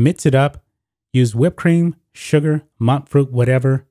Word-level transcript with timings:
mix 0.00 0.24
it 0.24 0.34
up, 0.34 0.64
use 1.12 1.34
whipped 1.34 1.56
cream, 1.56 1.94
sugar, 2.12 2.62
monk 2.78 3.08
fruit, 3.08 3.30
whatever. 3.30 3.86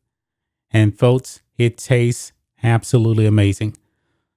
And 0.71 0.97
folks, 0.97 1.41
it 1.57 1.77
tastes 1.77 2.31
absolutely 2.63 3.25
amazing. 3.25 3.77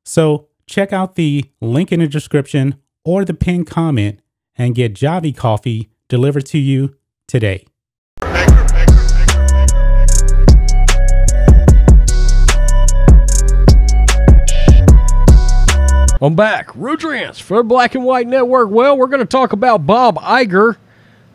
So 0.04 0.48
check 0.66 0.92
out 0.92 1.14
the 1.14 1.44
link 1.60 1.90
in 1.90 2.00
the 2.00 2.06
description 2.06 2.76
or 3.04 3.24
the 3.24 3.34
pinned 3.34 3.66
comment 3.66 4.20
and 4.56 4.74
get 4.74 4.94
Javy 4.94 5.36
coffee 5.36 5.90
delivered 6.08 6.46
to 6.46 6.58
you 6.58 6.96
today. 7.26 7.66
I'm 16.20 16.36
back. 16.36 16.68
Rudrance 16.68 17.42
for 17.42 17.64
Black 17.64 17.96
and 17.96 18.04
White 18.04 18.28
Network. 18.28 18.70
Well, 18.70 18.96
we're 18.96 19.08
going 19.08 19.18
to 19.18 19.26
talk 19.26 19.52
about 19.52 19.86
Bob 19.86 20.18
Iger 20.18 20.76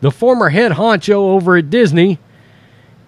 the 0.00 0.10
former 0.10 0.50
head 0.50 0.72
honcho 0.72 1.14
over 1.14 1.56
at 1.56 1.70
Disney. 1.70 2.18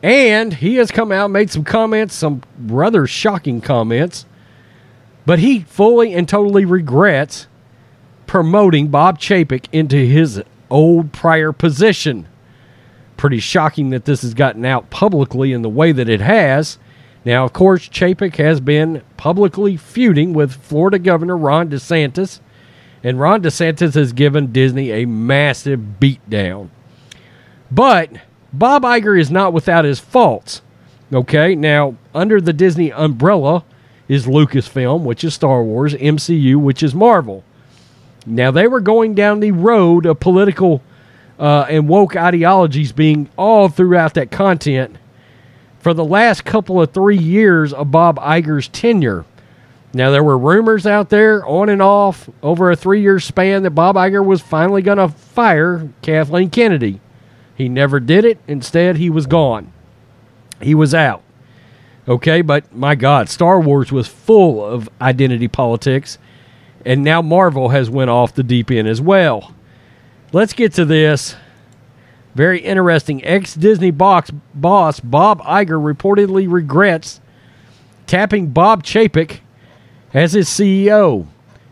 And 0.02 0.55
he 0.55 0.77
has 0.77 0.91
come 0.91 1.12
out, 1.12 1.30
made 1.30 1.50
some 1.50 1.64
comments, 1.64 2.14
some 2.14 2.42
rather 2.58 3.06
shocking 3.06 3.60
comments. 3.60 4.24
But 5.27 5.41
he 5.41 5.61
fully 5.61 6.14
and 6.14 6.28
totally 6.28 6.64
regrets 6.64 7.46
promoting 8.27 8.88
Bob 8.88 9.18
Chapek 9.18 9.66
into 9.72 9.96
his 9.96 10.42
old 10.70 11.12
prior 11.12 11.52
position. 11.52 12.27
Pretty 13.16 13.41
shocking 13.41 13.91
that 13.91 14.06
this 14.06 14.22
has 14.22 14.34
gotten 14.34 14.64
out 14.64 14.88
publicly 14.88 15.52
in 15.52 15.62
the 15.62 15.68
way 15.68 15.92
that 15.92 16.08
it 16.08 16.20
has. 16.20 16.78
Now, 17.24 17.44
of 17.44 17.52
course, 17.52 17.88
Chapek 17.88 18.36
has 18.36 18.61
been 18.61 19.02
publicly 19.18 19.77
feuding 19.77 20.33
with 20.33 20.55
Florida 20.55 20.98
Governor 20.98 21.36
Ron 21.36 21.68
DeSantis, 21.68 22.41
and 23.05 23.20
Ron 23.20 23.42
DeSantis 23.42 23.94
has 23.94 24.14
given 24.14 24.52
Disney 24.52 24.91
a 24.91 25.06
massive 25.06 25.96
beatdown. 26.00 26.70
But 27.70 28.10
Bob 28.52 28.82
Iger 28.82 29.18
is 29.18 29.30
not 29.30 29.52
without 29.52 29.84
his 29.84 30.00
faults. 30.00 30.62
Okay, 31.12 31.54
now 31.54 31.96
under 32.14 32.40
the 32.40 32.52
Disney 32.52 32.92
umbrella 32.92 33.64
is 34.08 34.27
Lucasfilm, 34.27 35.02
which 35.02 35.24
is 35.24 35.34
Star 35.34 35.62
Wars, 35.62 35.95
MCU, 35.95 36.56
which 36.56 36.83
is 36.83 36.95
Marvel. 36.95 37.45
Now 38.27 38.50
they 38.50 38.67
were 38.67 38.80
going 38.80 39.14
down 39.14 39.40
the 39.40 39.52
road 39.52 40.06
of 40.06 40.20
political 40.20 40.83
uh, 41.39 41.67
and 41.68 41.89
woke 41.89 42.17
ideologies 42.17 42.92
being 42.92 43.28
all 43.36 43.68
throughout 43.68 44.14
that 44.14 44.30
content 44.30 44.96
for 45.78 45.95
the 45.95 46.05
last 46.05 46.45
couple 46.45 46.80
of 46.80 46.92
three 46.92 47.16
years 47.16 47.72
of 47.72 47.90
Bob 47.90 48.18
Iger's 48.18 48.68
tenure. 48.68 49.24
Now, 49.92 50.11
there 50.11 50.22
were 50.22 50.39
rumors 50.39 50.86
out 50.86 51.08
there 51.08 51.45
on 51.45 51.68
and 51.68 51.83
off 51.83 52.30
over 52.42 52.70
a 52.70 52.77
three 52.77 53.00
year 53.00 53.18
span 53.18 53.64
that 53.64 53.70
Bob 53.70 53.96
Iger 53.96 54.24
was 54.24 54.40
finally 54.40 54.83
going 54.83 54.98
to 54.98 55.08
fire 55.08 55.89
Kathleen 56.02 56.50
Kennedy. 56.50 57.00
He 57.60 57.68
never 57.68 58.00
did 58.00 58.24
it. 58.24 58.38
Instead, 58.48 58.96
he 58.96 59.10
was 59.10 59.26
gone. 59.26 59.70
He 60.62 60.74
was 60.74 60.94
out. 60.94 61.22
Okay, 62.08 62.40
but 62.40 62.74
my 62.74 62.94
God, 62.94 63.28
Star 63.28 63.60
Wars 63.60 63.92
was 63.92 64.08
full 64.08 64.64
of 64.64 64.88
identity 64.98 65.46
politics, 65.46 66.16
and 66.86 67.04
now 67.04 67.20
Marvel 67.20 67.68
has 67.68 67.90
went 67.90 68.08
off 68.08 68.34
the 68.34 68.42
deep 68.42 68.70
end 68.70 68.88
as 68.88 69.02
well. 69.02 69.52
Let's 70.32 70.54
get 70.54 70.72
to 70.72 70.86
this. 70.86 71.36
Very 72.34 72.60
interesting. 72.60 73.22
Ex 73.26 73.52
Disney 73.52 73.90
box 73.90 74.30
boss 74.54 74.98
Bob 74.98 75.42
Iger 75.42 75.78
reportedly 75.94 76.50
regrets 76.50 77.20
tapping 78.06 78.46
Bob 78.46 78.84
Chapek 78.84 79.40
as 80.14 80.32
his 80.32 80.48
CEO. 80.48 81.27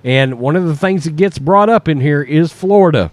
And 0.04 0.38
one 0.38 0.54
of 0.54 0.66
the 0.66 0.76
things 0.76 1.04
that 1.04 1.16
gets 1.16 1.38
brought 1.38 1.70
up 1.70 1.88
in 1.88 2.02
here 2.02 2.20
is 2.20 2.52
Florida. 2.52 3.10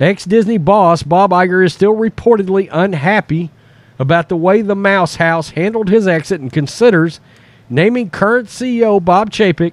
Ex 0.00 0.24
Disney 0.24 0.58
boss 0.58 1.04
Bob 1.04 1.30
Iger 1.30 1.64
is 1.64 1.72
still 1.72 1.94
reportedly 1.94 2.68
unhappy 2.72 3.50
about 3.98 4.28
the 4.28 4.36
way 4.36 4.60
the 4.60 4.74
Mouse 4.74 5.16
House 5.16 5.50
handled 5.50 5.88
his 5.88 6.08
exit 6.08 6.40
and 6.40 6.52
considers 6.52 7.20
naming 7.70 8.10
current 8.10 8.48
CEO 8.48 9.02
Bob 9.02 9.30
Chapek 9.30 9.72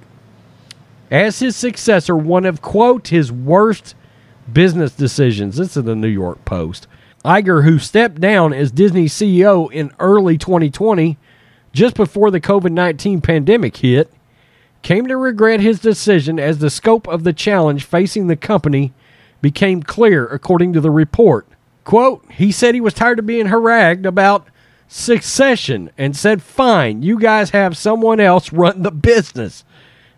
as 1.09 1.39
his 1.39 1.55
successor 1.55 2.15
one 2.15 2.45
of, 2.45 2.61
quote, 2.61 3.07
his 3.07 3.31
worst 3.31 3.95
business 4.51 4.93
decisions. 4.93 5.57
This 5.57 5.75
is 5.75 5.83
the 5.83 5.95
New 5.95 6.07
York 6.07 6.45
Post. 6.45 6.87
Iger, 7.25 7.63
who 7.63 7.79
stepped 7.79 8.21
down 8.21 8.53
as 8.53 8.71
Disney 8.71 9.05
CEO 9.05 9.71
in 9.71 9.91
early 9.99 10.37
2020, 10.37 11.17
just 11.73 11.95
before 11.95 12.29
the 12.29 12.41
COVID 12.41 12.71
19 12.71 13.21
pandemic 13.21 13.77
hit, 13.77 14.11
came 14.83 15.07
to 15.07 15.17
regret 15.17 15.59
his 15.59 15.79
decision 15.79 16.39
as 16.39 16.59
the 16.59 16.69
scope 16.69 17.07
of 17.07 17.23
the 17.23 17.33
challenge 17.33 17.83
facing 17.83 18.27
the 18.27 18.35
company 18.35 18.93
became 19.41 19.83
clear, 19.83 20.27
according 20.27 20.73
to 20.73 20.81
the 20.81 20.91
report. 20.91 21.47
Quote, 21.83 22.23
he 22.31 22.51
said 22.51 22.75
he 22.75 22.81
was 22.81 22.93
tired 22.93 23.19
of 23.19 23.25
being 23.25 23.47
harangued 23.47 24.05
about 24.05 24.47
succession 24.87 25.89
and 25.97 26.15
said, 26.15 26.43
Fine, 26.43 27.01
you 27.01 27.19
guys 27.19 27.51
have 27.51 27.77
someone 27.77 28.19
else 28.19 28.53
run 28.53 28.83
the 28.83 28.91
business. 28.91 29.63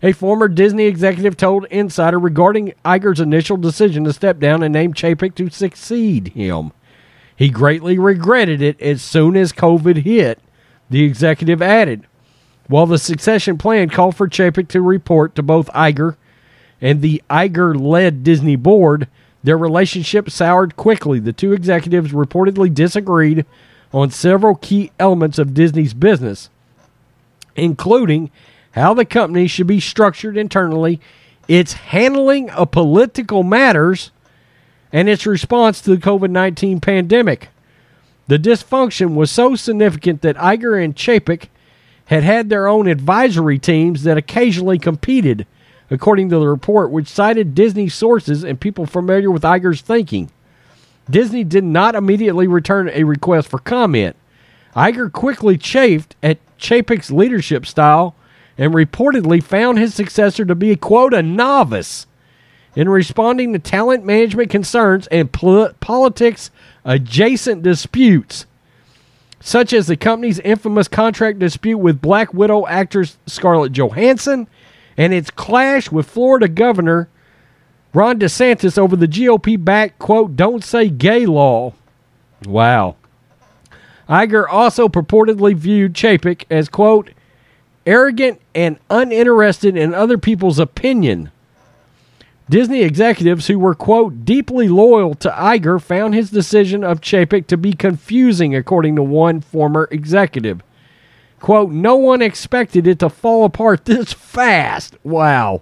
A 0.02 0.12
former 0.12 0.48
Disney 0.48 0.84
executive 0.84 1.36
told 1.36 1.64
Insider 1.66 2.18
regarding 2.18 2.74
Iger's 2.84 3.20
initial 3.20 3.56
decision 3.56 4.04
to 4.04 4.12
step 4.12 4.38
down 4.38 4.62
and 4.62 4.72
name 4.72 4.92
Chapek 4.92 5.34
to 5.36 5.48
succeed 5.48 6.28
him. 6.28 6.72
He 7.36 7.48
greatly 7.48 7.98
regretted 7.98 8.60
it 8.60 8.80
as 8.80 9.00
soon 9.00 9.36
as 9.36 9.52
COVID 9.52 10.02
hit, 10.02 10.40
the 10.90 11.04
executive 11.04 11.62
added. 11.62 12.06
While 12.66 12.86
the 12.86 12.98
succession 12.98 13.56
plan 13.56 13.88
called 13.88 14.16
for 14.16 14.28
Chapek 14.28 14.68
to 14.68 14.82
report 14.82 15.34
to 15.34 15.42
both 15.42 15.70
Iger 15.72 16.16
and 16.80 17.00
the 17.00 17.22
Iger 17.30 17.78
led 17.80 18.24
Disney 18.24 18.56
board, 18.56 19.08
their 19.42 19.58
relationship 19.58 20.30
soured 20.30 20.76
quickly. 20.76 21.18
The 21.18 21.32
two 21.32 21.52
executives 21.52 22.12
reportedly 22.12 22.72
disagreed 22.72 23.44
on 23.92 24.10
several 24.10 24.56
key 24.56 24.90
elements 24.98 25.38
of 25.38 25.54
Disney's 25.54 25.94
business, 25.94 26.50
including 27.54 28.30
how 28.72 28.92
the 28.92 29.04
company 29.04 29.46
should 29.46 29.68
be 29.68 29.80
structured 29.80 30.36
internally, 30.36 31.00
its 31.46 31.74
handling 31.74 32.50
of 32.50 32.72
political 32.72 33.42
matters, 33.44 34.10
and 34.92 35.08
its 35.08 35.26
response 35.26 35.80
to 35.80 35.90
the 35.90 36.02
COVID 36.02 36.30
19 36.30 36.80
pandemic. 36.80 37.48
The 38.26 38.38
dysfunction 38.38 39.14
was 39.14 39.30
so 39.30 39.54
significant 39.54 40.22
that 40.22 40.36
Iger 40.36 40.82
and 40.82 40.96
Chapek 40.96 41.48
had 42.06 42.22
had 42.22 42.48
their 42.48 42.66
own 42.66 42.86
advisory 42.86 43.58
teams 43.58 44.02
that 44.02 44.16
occasionally 44.16 44.78
competed 44.78 45.46
according 45.90 46.30
to 46.30 46.38
the 46.38 46.48
report, 46.48 46.90
which 46.90 47.08
cited 47.08 47.54
Disney 47.54 47.88
sources 47.88 48.44
and 48.44 48.60
people 48.60 48.86
familiar 48.86 49.30
with 49.30 49.42
Iger's 49.42 49.80
thinking. 49.80 50.30
Disney 51.08 51.44
did 51.44 51.64
not 51.64 51.94
immediately 51.94 52.46
return 52.46 52.88
a 52.88 53.04
request 53.04 53.48
for 53.48 53.58
comment. 53.58 54.16
Iger 54.74 55.12
quickly 55.12 55.56
chafed 55.56 56.16
at 56.22 56.38
Chapek's 56.58 57.10
leadership 57.10 57.66
style 57.66 58.14
and 58.56 58.72
reportedly 58.72 59.42
found 59.42 59.78
his 59.78 59.94
successor 59.94 60.44
to 60.44 60.54
be, 60.54 60.74
quote, 60.76 61.12
a 61.12 61.22
novice 61.22 62.06
in 62.74 62.88
responding 62.88 63.52
to 63.52 63.58
talent 63.58 64.04
management 64.04 64.50
concerns 64.50 65.06
and 65.08 65.30
pol- 65.30 65.72
politics 65.80 66.50
adjacent 66.84 67.62
disputes, 67.62 68.46
such 69.40 69.72
as 69.72 69.86
the 69.86 69.96
company's 69.96 70.38
infamous 70.40 70.88
contract 70.88 71.38
dispute 71.38 71.78
with 71.78 72.00
Black 72.00 72.32
Widow 72.34 72.66
actress 72.66 73.18
Scarlett 73.26 73.72
Johansson 73.72 74.48
and 74.96 75.12
its 75.12 75.30
clash 75.30 75.90
with 75.90 76.08
Florida 76.08 76.48
Governor 76.48 77.08
Ron 77.94 78.18
DeSantis 78.18 78.76
over 78.76 78.96
the 78.96 79.06
GOP 79.06 79.62
backed, 79.62 80.00
quote, 80.00 80.34
don't 80.34 80.64
say 80.64 80.88
gay 80.88 81.26
law. 81.26 81.74
Wow. 82.44 82.96
Iger 84.08 84.46
also 84.50 84.88
purportedly 84.88 85.54
viewed 85.54 85.94
Chapek 85.94 86.44
as, 86.50 86.68
quote, 86.68 87.10
arrogant 87.86 88.40
and 88.52 88.78
uninterested 88.90 89.76
in 89.76 89.94
other 89.94 90.18
people's 90.18 90.58
opinion. 90.58 91.30
Disney 92.50 92.82
executives 92.82 93.46
who 93.46 93.58
were, 93.60 93.76
quote, 93.76 94.24
deeply 94.24 94.68
loyal 94.68 95.14
to 95.14 95.30
Iger 95.30 95.80
found 95.80 96.14
his 96.14 96.30
decision 96.30 96.82
of 96.82 97.00
Chapek 97.00 97.46
to 97.46 97.56
be 97.56 97.72
confusing, 97.72 98.56
according 98.56 98.96
to 98.96 99.02
one 99.02 99.40
former 99.40 99.88
executive. 99.92 100.62
Quote, 101.44 101.72
no 101.72 101.94
one 101.94 102.22
expected 102.22 102.86
it 102.86 103.00
to 103.00 103.10
fall 103.10 103.44
apart 103.44 103.84
this 103.84 104.14
fast. 104.14 104.96
Wow. 105.04 105.60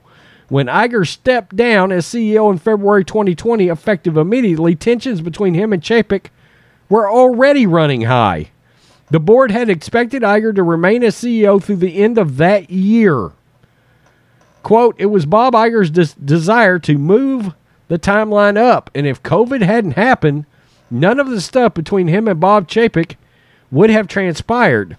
When 0.48 0.68
Iger 0.68 1.04
stepped 1.04 1.56
down 1.56 1.90
as 1.90 2.06
CEO 2.06 2.52
in 2.52 2.58
February 2.58 3.04
2020, 3.04 3.66
effective 3.66 4.16
immediately, 4.16 4.76
tensions 4.76 5.20
between 5.20 5.54
him 5.54 5.72
and 5.72 5.82
Chapek 5.82 6.26
were 6.88 7.10
already 7.10 7.66
running 7.66 8.02
high. 8.02 8.52
The 9.10 9.18
board 9.18 9.50
had 9.50 9.68
expected 9.68 10.22
Iger 10.22 10.54
to 10.54 10.62
remain 10.62 11.02
as 11.02 11.16
CEO 11.16 11.60
through 11.60 11.78
the 11.78 12.00
end 12.00 12.16
of 12.16 12.36
that 12.36 12.70
year. 12.70 13.32
Quote, 14.62 14.94
it 15.00 15.06
was 15.06 15.26
Bob 15.26 15.54
Iger's 15.54 15.90
des- 15.90 16.14
desire 16.24 16.78
to 16.78 16.96
move 16.96 17.56
the 17.88 17.98
timeline 17.98 18.56
up, 18.56 18.88
and 18.94 19.04
if 19.04 19.20
COVID 19.24 19.62
hadn't 19.62 19.96
happened, 19.96 20.46
none 20.92 21.18
of 21.18 21.28
the 21.28 21.40
stuff 21.40 21.74
between 21.74 22.06
him 22.06 22.28
and 22.28 22.38
Bob 22.38 22.68
Chapek 22.68 23.16
would 23.72 23.90
have 23.90 24.06
transpired. 24.06 24.96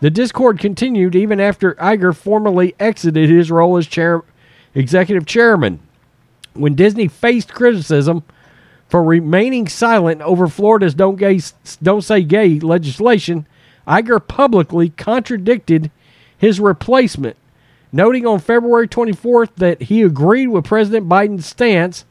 The 0.00 0.10
discord 0.10 0.58
continued 0.58 1.14
even 1.14 1.40
after 1.40 1.74
Iger 1.74 2.16
formally 2.16 2.74
exited 2.80 3.28
his 3.28 3.50
role 3.50 3.76
as 3.76 3.86
chair, 3.86 4.22
executive 4.74 5.26
chairman. 5.26 5.80
When 6.54 6.74
Disney 6.74 7.06
faced 7.06 7.52
criticism 7.52 8.24
for 8.88 9.04
remaining 9.04 9.68
silent 9.68 10.22
over 10.22 10.48
Florida's 10.48 10.94
don't, 10.94 11.16
gay, 11.16 11.40
don't 11.82 12.02
say 12.02 12.22
gay 12.22 12.58
legislation, 12.58 13.46
Iger 13.86 14.26
publicly 14.26 14.88
contradicted 14.90 15.90
his 16.36 16.58
replacement, 16.58 17.36
noting 17.92 18.26
on 18.26 18.38
February 18.38 18.88
24th 18.88 19.54
that 19.56 19.82
he 19.82 20.02
agreed 20.02 20.48
with 20.48 20.64
President 20.64 21.08
Biden's 21.08 21.46
stance 21.46 22.06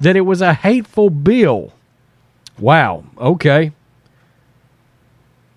that 0.00 0.16
it 0.16 0.22
was 0.22 0.40
a 0.40 0.54
hateful 0.54 1.08
bill. 1.08 1.72
Wow, 2.58 3.04
okay. 3.16 3.72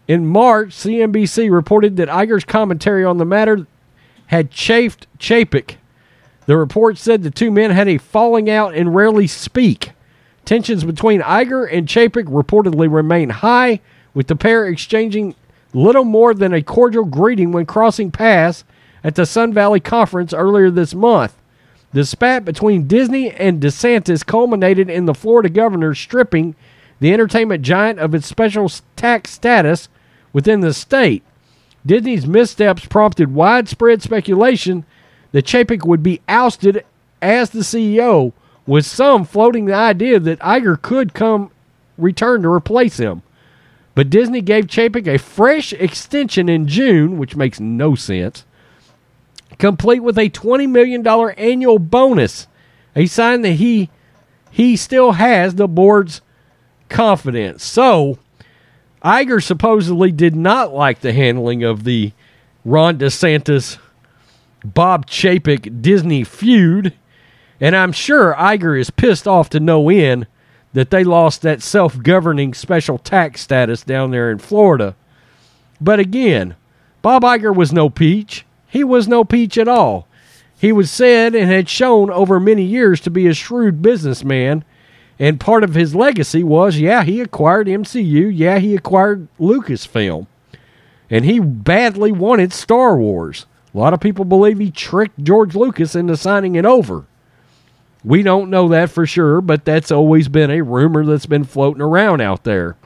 In 0.08 0.28
March, 0.28 0.70
CNBC 0.70 1.52
reported 1.52 1.98
that 1.98 2.10
Iger's 2.10 2.46
commentary 2.46 3.04
on 3.04 3.18
the 3.18 3.26
matter 3.26 3.66
had 4.28 4.52
chafed 4.52 5.08
Chapek. 5.18 5.78
The 6.46 6.58
report 6.58 6.98
said 6.98 7.24
the 7.24 7.32
two 7.32 7.50
men 7.50 7.72
had 7.72 7.88
a 7.88 7.98
falling 7.98 8.50
out 8.50 8.76
and 8.76 8.94
rarely 8.94 9.26
speak. 9.26 9.92
Tensions 10.46 10.84
between 10.84 11.22
Iger 11.22 11.68
and 11.72 11.88
Chapek 11.88 12.26
reportedly 12.26 12.92
remain 12.92 13.32
high, 13.32 13.80
with 14.14 14.28
the 14.28 14.36
pair 14.36 14.68
exchanging 14.68 15.34
little 15.74 16.06
more 16.06 16.34
than 16.34 16.54
a 16.54 16.62
cordial 16.62 17.06
greeting 17.06 17.52
when 17.52 17.66
crossing 17.66 18.12
paths 18.12 18.64
at 19.04 19.16
the 19.16 19.26
Sun 19.26 19.54
Valley 19.54 19.80
Conference 19.80 20.34
earlier 20.34 20.70
this 20.70 20.94
month. 20.94 21.36
The 21.94 22.06
spat 22.06 22.46
between 22.46 22.88
Disney 22.88 23.32
and 23.32 23.62
DeSantis 23.62 24.26
culminated 24.26 24.90
in 24.90 25.06
the 25.06 25.14
Florida 25.14 25.50
governor 25.50 25.96
stripping 25.96 26.56
the 27.00 27.12
entertainment 27.12 27.64
giant 27.64 28.00
of 28.00 28.14
its 28.14 28.28
special 28.28 28.72
tax 28.96 29.32
status 29.32 29.90
within 30.36 30.60
the 30.60 30.74
state. 30.74 31.24
Disney's 31.86 32.28
missteps 32.28 32.86
prompted 32.88 33.34
widespread 33.34 34.02
speculation 34.02 34.84
that 35.32 35.46
Chapek 35.46 35.86
would 35.86 36.04
be 36.04 36.20
ousted 36.28 36.84
as 37.22 37.52
the 37.52 37.62
CEO, 37.62 38.34
with 38.68 38.86
some 38.86 39.24
floating 39.24 39.64
the 39.64 39.74
idea 39.74 40.20
that 40.20 40.40
Iger 40.40 40.82
could 40.82 41.14
come 41.14 41.52
return 41.98 42.42
to 42.42 42.50
replace 42.50 42.98
him. 42.98 43.22
But 43.94 44.10
Disney 44.10 44.42
gave 44.42 44.68
Chapek 44.68 45.08
a 45.08 45.18
fresh 45.18 45.72
extension 45.72 46.50
in 46.50 46.68
June, 46.68 47.18
which 47.18 47.38
makes 47.38 47.62
no 47.62 47.96
sense, 47.96 48.44
complete 49.58 50.02
with 50.02 50.18
a 50.18 50.30
$20 50.30 50.70
million 50.70 51.08
annual 51.38 51.80
bonus, 51.80 52.48
a 52.94 53.06
sign 53.06 53.42
that 53.44 53.54
he 53.54 53.90
he 54.52 54.76
still 54.76 55.14
has 55.14 55.56
the 55.56 55.68
board's 55.70 56.20
confidence. 56.90 57.64
So, 57.64 58.20
Iger 59.06 59.42
supposedly 59.42 60.12
did 60.12 60.36
not 60.36 60.74
like 60.74 61.02
the 61.02 61.14
handling 61.14 61.64
of 61.64 61.84
the 61.84 62.12
Ron 62.66 62.98
DeSantis 62.98 63.78
Bob 64.64 65.06
Chapek 65.06 65.84
Disney 65.84 66.24
feud, 66.24 66.92
and 67.62 67.76
I'm 67.76 67.92
sure 67.92 68.34
Iger 68.34 68.80
is 68.80 68.90
pissed 68.90 69.28
off 69.28 69.48
to 69.52 69.60
no 69.60 69.90
end 69.90 70.26
that 70.74 70.90
they 70.90 71.04
lost 71.04 71.44
that 71.44 71.62
self 71.62 72.02
governing 72.02 72.56
special 72.56 72.98
tax 72.98 73.42
status 73.42 73.84
down 73.84 74.10
there 74.10 74.32
in 74.32 74.40
Florida. 74.40 74.96
But 75.80 76.00
again, 76.00 76.56
Bob 77.04 77.22
Iger 77.22 77.56
was 77.56 77.72
no 77.72 77.92
peach. 77.92 78.44
He 78.68 78.84
was 78.84 79.08
no 79.08 79.24
peach 79.24 79.56
at 79.60 79.68
all. 79.68 80.08
He 80.60 80.72
was 80.72 80.90
said 80.90 81.36
and 81.36 81.52
had 81.52 81.70
shown 81.70 82.10
over 82.10 82.40
many 82.40 82.64
years 82.64 83.00
to 83.02 83.12
be 83.12 83.28
a 83.28 83.36
shrewd 83.36 83.84
businessman, 83.84 84.66
and 85.20 85.40
part 85.40 85.64
of 85.64 85.76
his 85.76 85.96
legacy 85.96 86.44
was 86.44 86.78
yeah, 86.78 87.04
he 87.04 87.22
acquired 87.22 87.68
MCU, 87.68 88.32
yeah, 88.34 88.60
he 88.60 88.76
acquired 88.76 89.28
Lucasfilm, 89.40 90.28
and 91.10 91.26
he 91.26 91.40
badly 91.40 92.12
wanted 92.12 92.54
Star 92.54 92.98
Wars. 92.98 93.46
A 93.74 93.78
lot 93.78 93.94
of 93.94 94.00
people 94.00 94.26
believe 94.26 94.60
he 94.60 94.72
tricked 94.72 95.24
George 95.24 95.56
Lucas 95.56 95.96
into 95.96 96.16
signing 96.16 96.56
it 96.56 96.66
over. 96.66 97.06
We 98.04 98.22
don't 98.24 98.50
know 98.50 98.68
that 98.70 98.92
for 98.92 99.06
sure, 99.06 99.42
but 99.42 99.66
that's 99.66 99.92
always 99.92 100.28
been 100.28 100.52
a 100.52 100.62
rumor 100.62 101.06
that's 101.06 101.26
been 101.26 101.44
floating 101.44 101.82
around 101.82 102.22
out 102.22 102.44
there. 102.44 102.78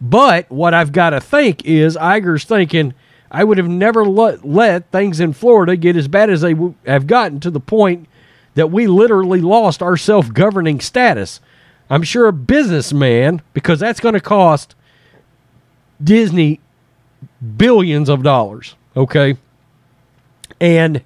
But 0.00 0.50
what 0.50 0.74
I've 0.74 0.92
got 0.92 1.10
to 1.10 1.20
think 1.20 1.64
is 1.64 1.96
Iger's 1.96 2.44
thinking, 2.44 2.92
I 3.30 3.44
would 3.44 3.56
have 3.56 3.68
never 3.68 4.04
let, 4.04 4.44
let 4.44 4.90
things 4.90 5.18
in 5.18 5.32
Florida 5.32 5.76
get 5.76 5.96
as 5.96 6.08
bad 6.08 6.28
as 6.28 6.42
they 6.42 6.52
w- 6.52 6.74
have 6.86 7.06
gotten 7.06 7.40
to 7.40 7.50
the 7.50 7.60
point 7.60 8.06
that 8.54 8.70
we 8.70 8.86
literally 8.86 9.40
lost 9.40 9.82
our 9.82 9.96
self 9.96 10.32
governing 10.32 10.80
status. 10.80 11.40
I'm 11.90 12.02
sure 12.02 12.26
a 12.26 12.32
businessman, 12.32 13.42
because 13.52 13.80
that's 13.80 14.00
going 14.00 14.14
to 14.14 14.20
cost 14.20 14.74
Disney 16.02 16.60
billions 17.56 18.08
of 18.08 18.22
dollars, 18.22 18.74
okay? 18.96 19.36
And 20.60 21.02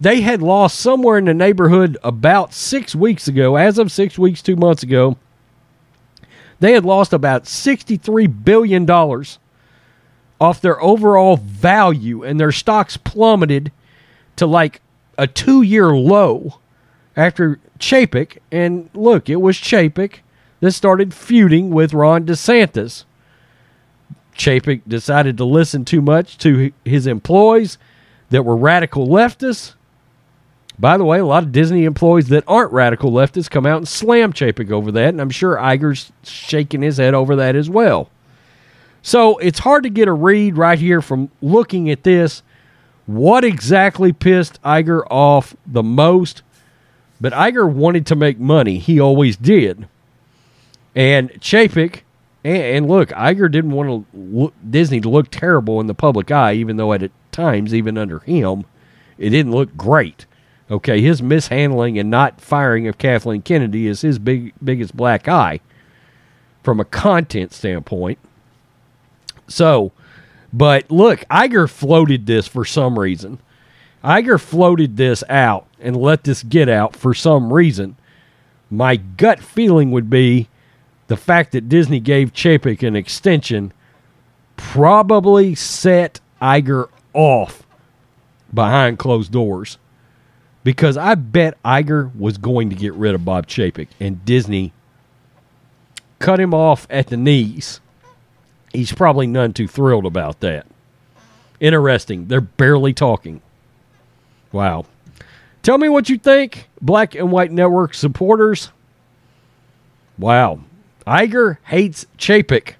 they 0.00 0.20
had 0.20 0.42
lost 0.42 0.78
somewhere 0.78 1.18
in 1.18 1.24
the 1.26 1.34
neighborhood 1.34 1.98
about 2.02 2.52
six 2.52 2.94
weeks 2.94 3.28
ago, 3.28 3.56
as 3.56 3.78
of 3.78 3.92
six 3.92 4.18
weeks, 4.18 4.42
two 4.42 4.56
months 4.56 4.82
ago, 4.82 5.16
they 6.60 6.72
had 6.72 6.84
lost 6.84 7.12
about 7.12 7.44
$63 7.44 8.44
billion 8.44 8.88
off 10.40 10.60
their 10.60 10.80
overall 10.82 11.36
value, 11.36 12.24
and 12.24 12.38
their 12.38 12.52
stocks 12.52 12.96
plummeted 12.96 13.72
to 14.36 14.46
like 14.46 14.80
a 15.16 15.26
two 15.26 15.62
year 15.62 15.88
low 15.88 16.58
after 17.18 17.58
Chapek. 17.78 18.38
And 18.50 18.88
look, 18.94 19.28
it 19.28 19.42
was 19.42 19.56
Chapek 19.56 20.20
that 20.60 20.72
started 20.72 21.12
feuding 21.12 21.70
with 21.70 21.92
Ron 21.92 22.24
DeSantis. 22.24 23.04
Chapek 24.34 24.82
decided 24.86 25.36
to 25.36 25.44
listen 25.44 25.84
too 25.84 26.00
much 26.00 26.38
to 26.38 26.72
his 26.84 27.06
employees 27.06 27.76
that 28.30 28.44
were 28.44 28.56
radical 28.56 29.06
leftists. 29.08 29.74
By 30.78 30.96
the 30.96 31.04
way, 31.04 31.18
a 31.18 31.26
lot 31.26 31.42
of 31.42 31.50
Disney 31.50 31.84
employees 31.84 32.28
that 32.28 32.44
aren't 32.46 32.72
radical 32.72 33.10
leftists 33.10 33.50
come 33.50 33.66
out 33.66 33.78
and 33.78 33.88
slam 33.88 34.32
Chapek 34.32 34.70
over 34.70 34.92
that, 34.92 35.08
and 35.08 35.20
I'm 35.20 35.30
sure 35.30 35.56
Iger's 35.56 36.12
shaking 36.22 36.82
his 36.82 36.98
head 36.98 37.14
over 37.14 37.34
that 37.34 37.56
as 37.56 37.68
well. 37.68 38.10
So 39.02 39.38
it's 39.38 39.58
hard 39.58 39.82
to 39.84 39.90
get 39.90 40.06
a 40.06 40.12
read 40.12 40.56
right 40.56 40.78
here 40.78 41.02
from 41.02 41.30
looking 41.42 41.90
at 41.90 42.04
this. 42.04 42.42
What 43.06 43.42
exactly 43.42 44.12
pissed 44.12 44.62
Iger 44.62 45.02
off 45.10 45.56
the 45.66 45.82
most? 45.82 46.42
But 47.20 47.32
Iger 47.32 47.70
wanted 47.70 48.06
to 48.06 48.16
make 48.16 48.38
money. 48.38 48.78
He 48.78 49.00
always 49.00 49.36
did. 49.36 49.88
And 50.94 51.30
Chapek, 51.40 52.02
and, 52.44 52.62
and 52.62 52.88
look, 52.88 53.10
Iger 53.10 53.50
didn't 53.50 53.72
want 53.72 53.88
to 53.88 54.18
look, 54.18 54.54
Disney 54.68 55.00
to 55.00 55.08
look 55.08 55.30
terrible 55.30 55.80
in 55.80 55.86
the 55.86 55.94
public 55.94 56.30
eye, 56.30 56.54
even 56.54 56.76
though 56.76 56.92
at 56.92 57.10
times, 57.32 57.74
even 57.74 57.98
under 57.98 58.20
him, 58.20 58.64
it 59.16 59.30
didn't 59.30 59.52
look 59.52 59.76
great. 59.76 60.26
Okay, 60.70 61.00
his 61.00 61.22
mishandling 61.22 61.98
and 61.98 62.10
not 62.10 62.40
firing 62.40 62.86
of 62.88 62.98
Kathleen 62.98 63.42
Kennedy 63.42 63.86
is 63.86 64.02
his 64.02 64.18
big 64.18 64.52
biggest 64.62 64.94
black 64.96 65.26
eye 65.26 65.60
from 66.62 66.78
a 66.78 66.84
content 66.84 67.52
standpoint. 67.52 68.18
So, 69.46 69.92
but 70.52 70.90
look, 70.90 71.20
Iger 71.30 71.70
floated 71.70 72.26
this 72.26 72.46
for 72.46 72.66
some 72.66 72.98
reason. 72.98 73.38
Iger 74.04 74.38
floated 74.38 74.98
this 74.98 75.24
out 75.30 75.67
and 75.80 75.96
let 75.96 76.24
this 76.24 76.42
get 76.42 76.68
out 76.68 76.94
for 76.96 77.14
some 77.14 77.52
reason. 77.52 77.96
My 78.70 78.96
gut 78.96 79.40
feeling 79.40 79.90
would 79.92 80.10
be 80.10 80.48
the 81.06 81.16
fact 81.16 81.52
that 81.52 81.68
Disney 81.68 82.00
gave 82.00 82.32
Chapek 82.32 82.86
an 82.86 82.96
extension 82.96 83.72
probably 84.56 85.54
set 85.54 86.20
Iger 86.40 86.88
off 87.14 87.66
behind 88.52 88.98
closed 88.98 89.32
doors 89.32 89.78
because 90.64 90.96
I 90.96 91.14
bet 91.14 91.60
Iger 91.62 92.14
was 92.14 92.36
going 92.38 92.68
to 92.70 92.76
get 92.76 92.92
rid 92.94 93.14
of 93.14 93.24
Bob 93.24 93.46
Chapek 93.46 93.88
and 94.00 94.24
Disney 94.24 94.72
cut 96.18 96.40
him 96.40 96.52
off 96.52 96.86
at 96.90 97.06
the 97.06 97.16
knees. 97.16 97.80
He's 98.72 98.92
probably 98.92 99.26
none 99.26 99.52
too 99.54 99.68
thrilled 99.68 100.04
about 100.04 100.40
that. 100.40 100.66
Interesting. 101.60 102.26
They're 102.26 102.40
barely 102.40 102.92
talking. 102.92 103.40
Wow. 104.52 104.84
Tell 105.68 105.76
me 105.76 105.90
what 105.90 106.08
you 106.08 106.16
think, 106.16 106.66
Black 106.80 107.14
and 107.14 107.30
White 107.30 107.52
Network 107.52 107.92
supporters. 107.92 108.70
Wow. 110.16 110.60
Iger 111.06 111.58
hates 111.64 112.06
Chapek. 112.16 112.72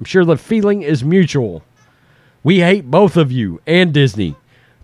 I'm 0.00 0.04
sure 0.04 0.24
the 0.24 0.36
feeling 0.36 0.82
is 0.82 1.04
mutual. 1.04 1.62
We 2.42 2.58
hate 2.58 2.90
both 2.90 3.16
of 3.16 3.30
you 3.30 3.60
and 3.68 3.94
Disney. 3.94 4.34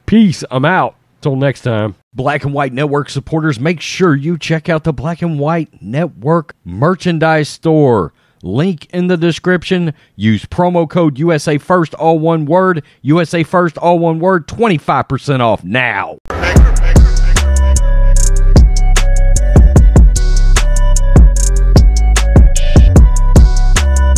Peace. 0.06 0.44
I'm 0.48 0.64
out. 0.64 0.94
Till 1.22 1.34
next 1.34 1.62
time. 1.62 1.96
Black 2.14 2.44
and 2.44 2.54
White 2.54 2.72
Network 2.72 3.10
supporters, 3.10 3.58
make 3.58 3.80
sure 3.80 4.14
you 4.14 4.38
check 4.38 4.68
out 4.68 4.84
the 4.84 4.92
Black 4.92 5.20
and 5.20 5.40
White 5.40 5.82
Network 5.82 6.54
merchandise 6.64 7.48
store. 7.48 8.12
Link 8.44 8.86
in 8.92 9.08
the 9.08 9.16
description. 9.16 9.92
Use 10.14 10.44
promo 10.44 10.88
code 10.88 11.18
USA 11.18 11.58
First, 11.58 11.94
all 11.94 12.20
one 12.20 12.44
word. 12.44 12.84
USA 13.02 13.42
First, 13.42 13.76
all 13.76 13.98
one 13.98 14.20
word. 14.20 14.46
25% 14.46 15.40
off 15.40 15.64
now. 15.64 16.18